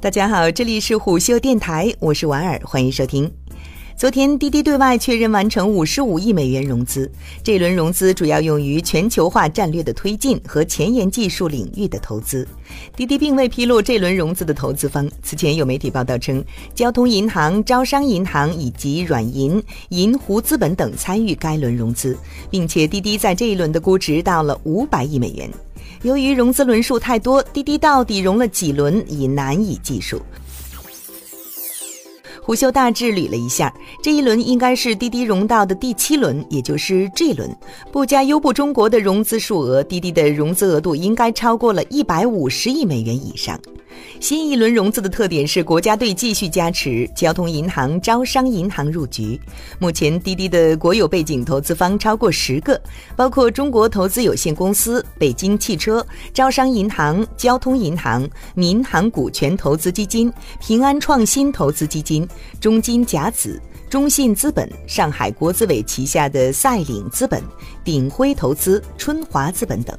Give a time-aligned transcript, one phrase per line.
[0.00, 3.28] 大家好，这里是虎嗅电台，我是婉儿，欢迎收听。
[3.96, 7.10] 昨天，滴滴对外确认完成五十五亿美元融资。
[7.42, 12.46] 这轮融资主要用于全球化战略的推进和前沿技术领域的投资。
[12.94, 15.10] 滴滴并未披露这轮融资的投资方。
[15.20, 16.44] 此前有媒体报道称，
[16.76, 22.16] 交通银行、招商银行以及软银、银湖资本等参与该轮融资，
[22.48, 25.50] 并且滴滴在这一轮的估值到了五百亿美元。
[26.02, 30.20] 由于融资轮数太多，滴滴到底融了几轮已难以计数。
[32.40, 37.54] 虎嗅大致捋了一下，这一轮应该是滴滴融到的第七轮，也就是这轮。
[37.92, 43.60] 不加优步中国的融资数额，滴滴的融资额度应该超过了一百五十亿美元以上。
[44.20, 49.40] 新一轮融资的特点是国家队继续加持，交通银行、招商银行入局。
[49.78, 52.80] 目前滴滴的国有背景投资方超过十个，
[53.14, 62.26] 包括中国投资有限公司、北京汽车、招商银行、交通银行、民航股权投资基金、平安创新投资基金、
[62.60, 63.60] 中金甲子。
[63.88, 67.42] 中信资本、上海国资委旗下的赛领资本、
[67.82, 69.96] 鼎晖投资、春华资本等，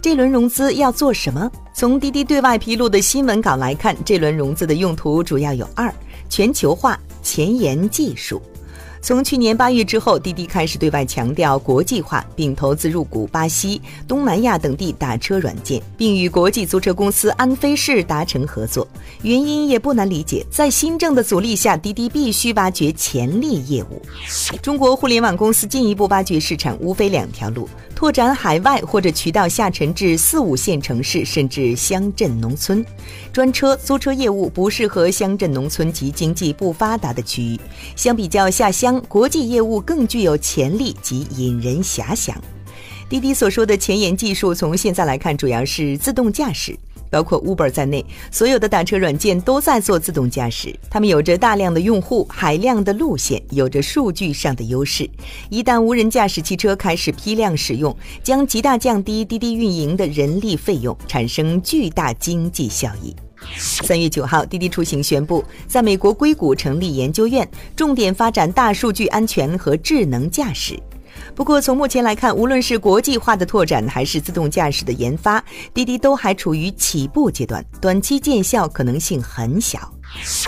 [0.00, 1.50] 这轮融资要做什么？
[1.74, 5.92] 从滴滴对外披露的新闻稿来看，这轮融资的用途主要有二：
[6.30, 8.40] 全球化、前沿技术。
[9.02, 18.86] 从去年八月之后，滴滴开始对外强调国际化，并投资入股巴西、东南亚等地打车软件，并与国际租车公司安飞士达成合作。
[19.22, 24.02] 原因也不难理解，在新政的阻力下，滴滴必须挖掘潜力业务。
[24.60, 27.68] 中国互联网公司进一步挖掘市场，无非两条路。
[27.94, 32.82] 拓展海外或者渠道下沉至四五线城市，甚至乡镇农村。
[33.30, 37.60] 专车租车业务不适合乡镇农村及经济不发达的区域。
[37.94, 42.34] 相比较下乡，国际业务更具有潜力及引人遐想。
[43.10, 46.74] 滴滴所说的前沿技术，从现在来看，主要是自动驾驶。
[47.10, 50.72] 包括 Uber 在内，所有的打车软件都在做自动驾驶。
[50.88, 55.10] 他们有着大量的用户、海量的路线，有着数据上的优势。
[55.48, 63.12] 一旦无人驾驶汽车开始批量使用，将极大降低滴滴运营的人力费用，产生巨大经济效益。
[63.56, 70.80] 三月九号，滴滴出行宣布，在美国硅谷成立研究院，重点发展大数据安全和智能驾驶。
[71.34, 75.42] 不过，从目前来看，无论是国际化的拓展，还是自动驾驶的研发，
[75.74, 79.92] 滴滴都还处于起步阶段，短期见效可能性很小。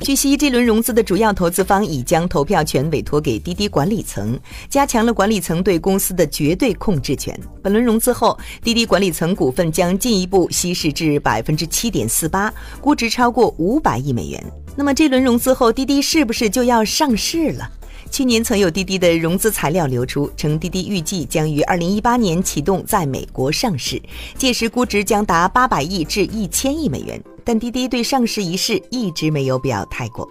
[0.03, 4.39] 据悉，这轮融资的主要投资方已将投票权委托给滴滴管理层，
[4.69, 7.39] 加强了管理层对公司的绝对控制权。
[7.63, 14.45] 本轮融资后，滴滴管理层股份将进一步稀释至百分之七点四八，估值超过五百亿美元。
[14.77, 17.71] 那么，这轮融资后，滴滴是不是就要上市了？
[18.11, 24.01] 去年曾有滴滴的融资材料流出，称滴滴预计将于二零一八年启动在美国上市，
[24.37, 27.23] 届时估值将达八百亿至一千亿美元。
[27.45, 30.29] 但滴滴对上市一事一直没有表态过。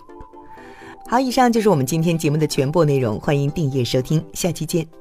[1.08, 5.01] 好，以上就是我们今天节目的全部内容，欢迎订阅收听，下期见。